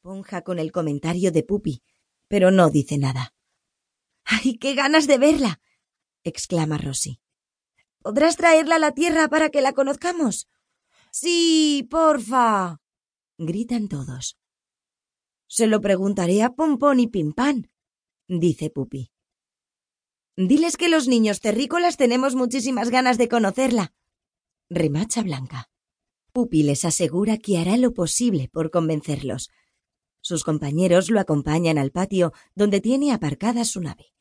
esponja 0.00 0.40
con 0.40 0.58
el 0.58 0.72
comentario 0.72 1.30
de 1.30 1.42
Pupi, 1.42 1.82
pero 2.26 2.50
no 2.50 2.70
dice 2.70 2.96
nada. 2.96 3.34
¡Ay, 4.24 4.56
qué 4.56 4.74
ganas 4.74 5.06
de 5.06 5.18
verla! 5.18 5.60
exclama 6.24 6.78
Rosy. 6.78 7.20
¿Podrás 7.98 8.38
traerla 8.38 8.76
a 8.76 8.78
la 8.78 8.92
tierra 8.92 9.28
para 9.28 9.50
que 9.50 9.60
la 9.60 9.74
conozcamos? 9.74 10.48
Sí, 11.12 11.86
porfa. 11.90 12.80
gritan 13.36 13.88
todos. 13.88 14.38
Se 15.46 15.66
lo 15.66 15.82
preguntaré 15.82 16.42
a 16.42 16.54
Pompón 16.54 16.98
y 16.98 17.06
Pimpán, 17.06 17.70
dice 18.26 18.70
Pupi. 18.70 19.12
Diles 20.34 20.78
que 20.78 20.88
los 20.88 21.08
niños 21.08 21.40
terrícolas 21.40 21.98
tenemos 21.98 22.34
muchísimas 22.36 22.88
ganas 22.88 23.18
de 23.18 23.28
conocerla, 23.28 23.92
remacha 24.70 25.22
Blanca. 25.22 25.68
Pupi 26.32 26.62
les 26.62 26.86
asegura 26.86 27.36
que 27.36 27.58
hará 27.58 27.76
lo 27.76 27.92
posible 27.92 28.48
por 28.48 28.70
convencerlos. 28.70 29.50
Sus 30.30 30.44
compañeros 30.44 31.10
lo 31.10 31.18
acompañan 31.18 31.76
al 31.76 31.90
patio 31.90 32.32
donde 32.54 32.80
tiene 32.80 33.10
aparcada 33.10 33.64
su 33.64 33.80
nave. 33.80 34.12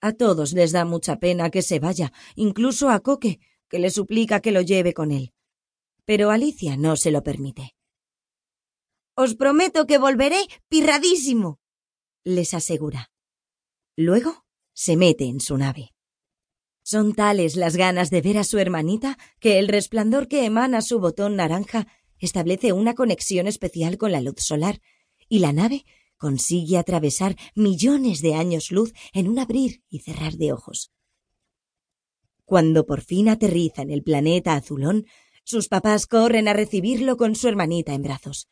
A 0.00 0.12
todos 0.12 0.52
les 0.52 0.72
da 0.72 0.84
mucha 0.84 1.20
pena 1.20 1.48
que 1.48 1.62
se 1.62 1.78
vaya, 1.78 2.12
incluso 2.34 2.90
a 2.90 2.98
Coque, 2.98 3.38
que 3.68 3.78
le 3.78 3.90
suplica 3.90 4.40
que 4.40 4.50
lo 4.50 4.62
lleve 4.62 4.94
con 4.94 5.12
él. 5.12 5.32
Pero 6.04 6.32
Alicia 6.32 6.76
no 6.76 6.96
se 6.96 7.12
lo 7.12 7.22
permite. 7.22 7.76
Os 9.14 9.36
prometo 9.36 9.86
que 9.86 9.98
volveré 9.98 10.40
pirradísimo, 10.68 11.60
les 12.24 12.52
asegura. 12.52 13.12
Luego 13.94 14.44
se 14.72 14.96
mete 14.96 15.26
en 15.26 15.38
su 15.38 15.56
nave. 15.56 15.94
Son 16.82 17.14
tales 17.14 17.54
las 17.54 17.76
ganas 17.76 18.10
de 18.10 18.22
ver 18.22 18.38
a 18.38 18.42
su 18.42 18.58
hermanita 18.58 19.16
que 19.38 19.60
el 19.60 19.68
resplandor 19.68 20.26
que 20.26 20.44
emana 20.44 20.82
su 20.82 20.98
botón 20.98 21.36
naranja 21.36 21.86
establece 22.18 22.72
una 22.72 22.94
conexión 22.94 23.46
especial 23.46 23.98
con 23.98 24.10
la 24.10 24.20
luz 24.20 24.40
solar, 24.40 24.80
y 25.28 25.40
la 25.40 25.52
nave 25.52 25.84
consigue 26.16 26.76
atravesar 26.76 27.36
millones 27.54 28.20
de 28.20 28.34
años 28.34 28.70
luz 28.70 28.92
en 29.12 29.28
un 29.28 29.38
abrir 29.38 29.82
y 29.88 30.00
cerrar 30.00 30.34
de 30.34 30.52
ojos. 30.52 30.90
Cuando 32.44 32.86
por 32.86 33.02
fin 33.02 33.28
aterriza 33.28 33.82
en 33.82 33.90
el 33.90 34.02
planeta 34.02 34.54
azulón, 34.54 35.06
sus 35.44 35.68
papás 35.68 36.06
corren 36.06 36.48
a 36.48 36.52
recibirlo 36.52 37.16
con 37.16 37.34
su 37.34 37.48
hermanita 37.48 37.94
en 37.94 38.02
brazos. 38.02 38.48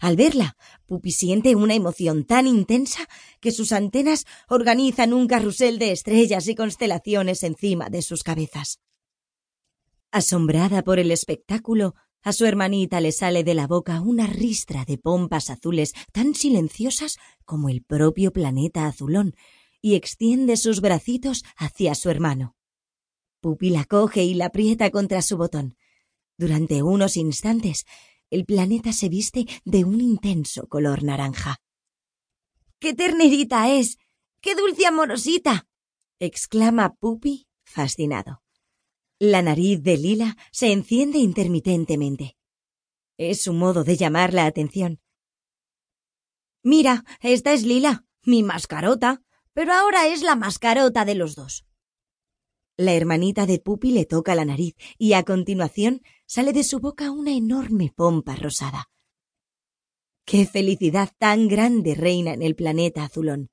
Al 0.00 0.16
verla, 0.16 0.56
Pupi 0.86 1.12
siente 1.12 1.54
una 1.54 1.74
emoción 1.74 2.24
tan 2.24 2.46
intensa 2.46 3.06
que 3.38 3.52
sus 3.52 3.70
antenas 3.72 4.24
organizan 4.48 5.12
un 5.12 5.26
carrusel 5.26 5.78
de 5.78 5.92
estrellas 5.92 6.48
y 6.48 6.54
constelaciones 6.54 7.42
encima 7.42 7.90
de 7.90 8.00
sus 8.00 8.22
cabezas. 8.22 8.80
Asombrada 10.10 10.82
por 10.82 10.98
el 10.98 11.10
espectáculo, 11.10 11.94
a 12.22 12.32
su 12.32 12.44
hermanita 12.44 13.00
le 13.00 13.12
sale 13.12 13.44
de 13.44 13.54
la 13.54 13.66
boca 13.66 14.00
una 14.00 14.26
ristra 14.26 14.84
de 14.84 14.98
pompas 14.98 15.50
azules 15.50 15.94
tan 16.12 16.34
silenciosas 16.34 17.18
como 17.44 17.68
el 17.68 17.82
propio 17.82 18.32
planeta 18.32 18.86
azulón 18.86 19.34
y 19.80 19.94
extiende 19.94 20.56
sus 20.56 20.80
bracitos 20.80 21.44
hacia 21.56 21.94
su 21.94 22.10
hermano. 22.10 22.56
Pupi 23.40 23.70
la 23.70 23.84
coge 23.84 24.24
y 24.24 24.34
la 24.34 24.46
aprieta 24.46 24.90
contra 24.90 25.22
su 25.22 25.38
botón. 25.38 25.76
Durante 26.36 26.82
unos 26.82 27.16
instantes 27.16 27.86
el 28.28 28.44
planeta 28.44 28.92
se 28.92 29.08
viste 29.08 29.46
de 29.64 29.84
un 29.84 30.00
intenso 30.00 30.68
color 30.68 31.02
naranja. 31.02 31.60
¡Qué 32.78 32.94
ternerita 32.94 33.70
es! 33.70 33.98
¡Qué 34.40 34.54
dulce 34.54 34.86
amorosita! 34.86 35.66
exclama 36.18 36.94
Pupi, 36.94 37.48
fascinado. 37.64 38.42
La 39.22 39.42
nariz 39.42 39.82
de 39.82 39.98
Lila 39.98 40.38
se 40.50 40.72
enciende 40.72 41.18
intermitentemente. 41.18 42.38
Es 43.18 43.42
su 43.42 43.52
modo 43.52 43.84
de 43.84 43.98
llamar 43.98 44.32
la 44.32 44.46
atención. 44.46 45.02
Mira, 46.62 47.04
esta 47.20 47.52
es 47.52 47.64
Lila, 47.64 48.06
mi 48.24 48.42
mascarota, 48.42 49.22
pero 49.52 49.74
ahora 49.74 50.06
es 50.06 50.22
la 50.22 50.36
mascarota 50.36 51.04
de 51.04 51.16
los 51.16 51.34
dos. 51.34 51.66
La 52.78 52.94
hermanita 52.94 53.44
de 53.44 53.58
Pupi 53.58 53.90
le 53.90 54.06
toca 54.06 54.34
la 54.34 54.46
nariz 54.46 54.74
y 54.96 55.12
a 55.12 55.22
continuación 55.22 56.00
sale 56.24 56.54
de 56.54 56.64
su 56.64 56.78
boca 56.78 57.10
una 57.10 57.32
enorme 57.32 57.92
pompa 57.94 58.36
rosada. 58.36 58.88
¡Qué 60.24 60.46
felicidad 60.46 61.10
tan 61.18 61.46
grande 61.46 61.94
reina 61.94 62.32
en 62.32 62.40
el 62.40 62.56
planeta 62.56 63.04
azulón! 63.04 63.50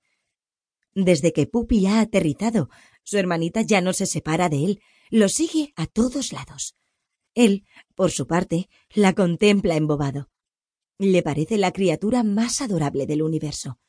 Desde 0.96 1.34
que 1.34 1.46
Pupi 1.46 1.88
ha 1.88 2.00
aterrizado, 2.00 2.70
su 3.04 3.18
hermanita 3.18 3.64
ya 3.64 3.82
no 3.82 3.92
se 3.92 4.06
separa 4.06 4.48
de 4.48 4.64
él, 4.64 4.82
lo 5.10 5.30
sigue 5.30 5.74
a 5.76 5.86
todos 5.88 6.34
lados. 6.34 6.76
Él, 7.36 7.66
por 7.96 8.12
su 8.12 8.28
parte, 8.28 8.70
la 8.94 9.14
contempla 9.14 9.76
embobado. 9.76 10.30
Le 10.98 11.22
parece 11.22 11.58
la 11.58 11.72
criatura 11.72 12.24
más 12.24 12.62
adorable 12.62 13.06
del 13.06 13.22
universo. 13.22 13.80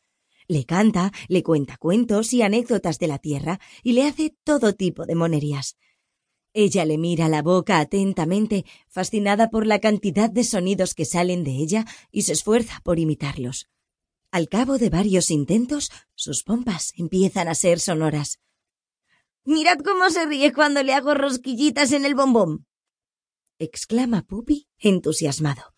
Le 0.46 0.64
canta, 0.64 1.12
le 1.28 1.42
cuenta 1.42 1.76
cuentos 1.76 2.32
y 2.32 2.42
anécdotas 2.42 2.98
de 2.98 3.06
la 3.06 3.18
tierra 3.18 3.60
y 3.82 3.92
le 3.92 4.06
hace 4.06 4.36
todo 4.44 4.74
tipo 4.74 5.06
de 5.06 5.14
monerías. 5.14 5.76
Ella 6.54 6.84
le 6.84 6.98
mira 6.98 7.28
la 7.28 7.42
boca 7.42 7.78
atentamente, 7.78 8.64
fascinada 8.88 9.50
por 9.50 9.66
la 9.66 9.78
cantidad 9.78 10.30
de 10.30 10.44
sonidos 10.44 10.94
que 10.94 11.04
salen 11.04 11.44
de 11.44 11.52
ella 11.52 11.84
y 12.10 12.22
se 12.22 12.32
esfuerza 12.32 12.80
por 12.82 12.98
imitarlos. 12.98 13.68
Al 14.30 14.48
cabo 14.48 14.76
de 14.76 14.90
varios 14.90 15.30
intentos, 15.30 15.90
sus 16.14 16.42
pompas 16.42 16.92
empiezan 16.96 17.48
a 17.48 17.54
ser 17.54 17.80
sonoras. 17.80 18.40
Mirad 19.50 19.78
cómo 19.78 20.10
se 20.10 20.26
ríe 20.26 20.52
cuando 20.52 20.82
le 20.82 20.92
hago 20.92 21.14
rosquillitas 21.14 21.92
en 21.92 22.04
el 22.04 22.14
bombón. 22.14 22.66
exclama 23.58 24.20
Pupi, 24.20 24.68
entusiasmado. 24.76 25.72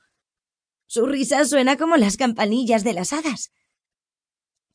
Su 0.89 1.07
risa 1.07 1.45
suena 1.45 1.77
como 1.77 1.97
las 1.97 2.17
campanillas 2.17 2.83
de 2.83 2.95
las 2.95 3.13
hadas. 3.13 3.53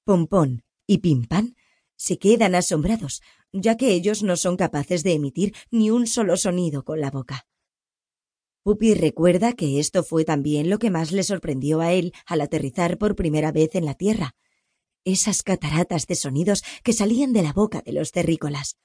Pompón 0.06 0.64
y 0.88 1.00
Pimpán 1.00 1.58
se 1.98 2.18
quedan 2.18 2.56
asombrados, 2.56 3.22
ya 3.52 3.76
que 3.76 3.92
ellos 3.92 4.24
no 4.24 4.38
son 4.38 4.56
capaces 4.56 5.04
de 5.04 5.12
emitir 5.12 5.54
ni 5.72 5.92
un 5.92 6.08
solo 6.08 6.38
sonido 6.38 6.86
con 6.86 7.02
la 7.02 7.12
boca. 7.12 7.46
Pupi 8.64 8.94
recuerda 8.94 9.52
que 9.52 9.82
esto 9.82 10.06
fue 10.06 10.24
también 10.24 10.70
lo 10.70 10.80
que 10.80 10.90
más 10.90 11.12
le 11.12 11.24
sorprendió 11.24 11.82
a 11.82 11.92
él 11.92 12.14
al 12.26 12.40
aterrizar 12.40 12.98
por 12.98 13.18
primera 13.18 13.52
vez 13.52 13.76
en 13.76 13.84
la 13.84 13.96
Tierra, 13.96 14.36
esas 15.04 15.44
cataratas 15.44 16.08
de 16.08 16.16
sonidos 16.16 16.64
que 16.82 16.94
salían 16.94 17.34
de 17.34 17.44
la 17.44 17.52
boca 17.52 17.82
de 17.82 17.92
los 17.92 18.14
terrícolas. 18.14 18.78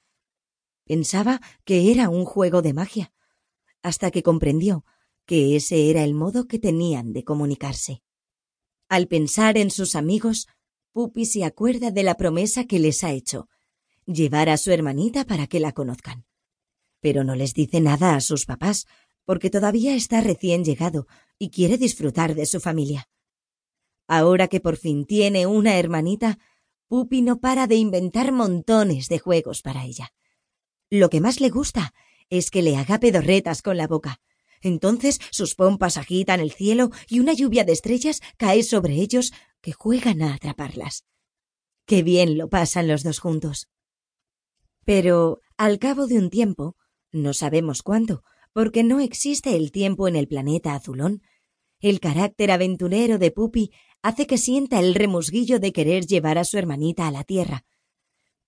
Pensaba 0.91 1.39
que 1.63 1.89
era 1.89 2.09
un 2.09 2.25
juego 2.25 2.61
de 2.61 2.73
magia, 2.73 3.13
hasta 3.81 4.11
que 4.11 4.23
comprendió 4.23 4.83
que 5.25 5.55
ese 5.55 5.89
era 5.89 6.03
el 6.03 6.13
modo 6.13 6.49
que 6.49 6.59
tenían 6.59 7.13
de 7.13 7.23
comunicarse. 7.23 8.03
Al 8.89 9.07
pensar 9.07 9.57
en 9.57 9.71
sus 9.71 9.95
amigos, 9.95 10.49
Pupi 10.91 11.25
se 11.25 11.45
acuerda 11.45 11.91
de 11.91 12.03
la 12.03 12.15
promesa 12.15 12.65
que 12.65 12.77
les 12.77 13.05
ha 13.05 13.11
hecho, 13.13 13.47
llevar 14.05 14.49
a 14.49 14.57
su 14.57 14.69
hermanita 14.71 15.23
para 15.23 15.47
que 15.47 15.61
la 15.61 15.71
conozcan. 15.71 16.25
Pero 16.99 17.23
no 17.23 17.35
les 17.35 17.53
dice 17.53 17.79
nada 17.79 18.15
a 18.15 18.19
sus 18.19 18.45
papás, 18.45 18.85
porque 19.23 19.49
todavía 19.49 19.95
está 19.95 20.19
recién 20.19 20.65
llegado 20.65 21.07
y 21.39 21.51
quiere 21.51 21.77
disfrutar 21.77 22.35
de 22.35 22.45
su 22.45 22.59
familia. 22.59 23.07
Ahora 24.07 24.49
que 24.49 24.59
por 24.59 24.75
fin 24.75 25.05
tiene 25.05 25.47
una 25.47 25.77
hermanita, 25.77 26.37
Pupi 26.89 27.21
no 27.21 27.39
para 27.39 27.67
de 27.67 27.75
inventar 27.75 28.33
montones 28.33 29.07
de 29.07 29.19
juegos 29.19 29.61
para 29.61 29.85
ella. 29.85 30.11
Lo 30.91 31.09
que 31.09 31.21
más 31.21 31.39
le 31.39 31.49
gusta 31.49 31.93
es 32.29 32.51
que 32.51 32.61
le 32.61 32.75
haga 32.75 32.99
pedorretas 32.99 33.61
con 33.61 33.77
la 33.77 33.87
boca. 33.87 34.19
Entonces 34.61 35.21
sus 35.31 35.55
pompas 35.55 35.95
agitan 35.95 36.41
el 36.41 36.51
cielo 36.51 36.91
y 37.07 37.21
una 37.21 37.31
lluvia 37.31 37.63
de 37.63 37.71
estrellas 37.71 38.21
cae 38.35 38.61
sobre 38.61 38.95
ellos 38.95 39.31
que 39.61 39.71
juegan 39.71 40.21
a 40.21 40.33
atraparlas. 40.33 41.05
Qué 41.85 42.03
bien 42.03 42.37
lo 42.37 42.49
pasan 42.49 42.89
los 42.89 43.03
dos 43.03 43.19
juntos. 43.19 43.69
Pero, 44.83 45.39
al 45.55 45.79
cabo 45.79 46.07
de 46.07 46.17
un 46.17 46.29
tiempo, 46.29 46.75
no 47.13 47.33
sabemos 47.33 47.83
cuánto, 47.83 48.23
porque 48.51 48.83
no 48.83 48.99
existe 48.99 49.55
el 49.55 49.71
tiempo 49.71 50.09
en 50.09 50.17
el 50.17 50.27
planeta 50.27 50.75
azulón, 50.75 51.21
el 51.79 52.01
carácter 52.01 52.51
aventurero 52.51 53.17
de 53.17 53.31
Pupi 53.31 53.71
hace 54.01 54.27
que 54.27 54.37
sienta 54.37 54.79
el 54.79 54.93
remusguillo 54.93 55.59
de 55.59 55.71
querer 55.71 56.05
llevar 56.05 56.37
a 56.37 56.43
su 56.43 56.57
hermanita 56.57 57.07
a 57.07 57.11
la 57.11 57.23
Tierra. 57.23 57.63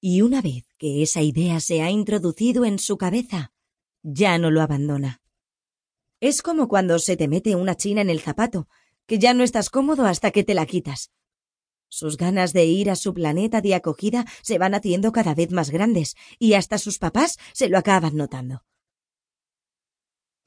Y 0.06 0.22
una 0.22 0.42
vez 0.42 0.66
que 0.78 1.02
esa 1.02 1.22
idea 1.22 1.62
se 1.62 1.82
ha 1.82 1.90
introducido 1.90 2.66
en 2.66 2.78
su 2.78 2.98
cabeza, 2.98 3.54
ya 4.02 4.38
no 4.38 4.52
lo 4.52 4.62
abandona. 4.62 5.22
Es 6.20 6.42
como 6.42 6.68
cuando 6.68 7.00
se 7.00 7.16
te 7.16 7.30
mete 7.30 7.56
una 7.56 7.78
china 7.78 8.02
en 8.02 8.10
el 8.10 8.20
zapato 8.20 8.68
que 9.06 9.18
ya 9.18 9.34
no 9.34 9.46
estás 9.46 9.70
cómodo 9.70 10.06
hasta 10.06 10.32
que 10.32 10.44
te 10.44 10.56
la 10.56 10.66
quitas. 10.66 11.14
Sus 11.88 12.18
ganas 12.18 12.52
de 12.52 12.66
ir 12.66 12.90
a 12.90 12.98
su 12.98 13.14
planeta 13.14 13.62
de 13.62 13.76
acogida 13.76 14.26
se 14.42 14.58
van 14.58 14.74
haciendo 14.74 15.14
cada 15.14 15.36
vez 15.36 15.52
más 15.52 15.70
grandes 15.70 16.16
y 16.38 16.56
hasta 16.56 16.80
sus 16.80 17.00
papás 17.00 17.38
se 17.54 17.70
lo 17.70 17.78
acaban 17.78 18.18
notando. 18.18 18.66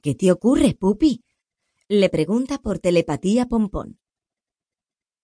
¿Qué 0.03 0.13
te 0.13 0.31
ocurre, 0.31 0.75
Pupi? 0.75 1.23
le 1.87 2.09
pregunta 2.09 2.59
por 2.59 2.77
telepatía 2.77 3.47
Pompón. 3.47 3.97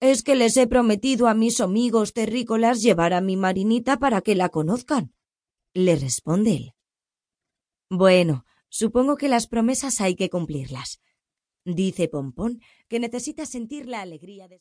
Es 0.04 0.22
que 0.22 0.36
les 0.36 0.58
he 0.58 0.68
prometido 0.68 1.30
a 1.30 1.34
mis 1.34 1.62
amigos 1.62 2.12
terrícolas 2.12 2.82
llevar 2.82 3.14
a 3.14 3.22
mi 3.22 3.38
marinita 3.38 4.00
para 4.00 4.20
que 4.20 4.36
la 4.36 4.50
conozcan, 4.50 5.14
le 5.74 5.96
responde 5.96 6.52
él. 6.58 6.74
Bueno, 7.90 8.44
supongo 8.68 9.16
que 9.16 9.30
las 9.30 9.48
promesas 9.48 10.02
hay 10.02 10.16
que 10.16 10.30
cumplirlas 10.30 11.00
dice 11.66 12.08
Pompón, 12.08 12.62
que 12.88 13.00
necesita 13.00 13.46
sentir 13.46 13.88
la 13.88 14.02
alegría 14.02 14.48
de 14.48 14.52